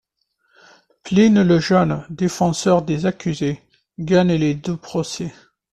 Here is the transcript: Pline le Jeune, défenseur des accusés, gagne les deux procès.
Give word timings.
Pline 1.03 1.43
le 1.43 1.59
Jeune, 1.59 2.03
défenseur 2.09 2.81
des 2.81 3.05
accusés, 3.05 3.61
gagne 3.99 4.33
les 4.33 4.55
deux 4.55 4.75
procès. 4.75 5.31